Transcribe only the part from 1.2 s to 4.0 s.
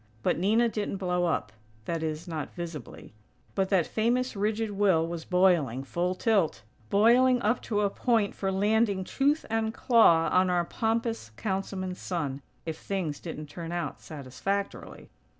up, that is, not visibly; but that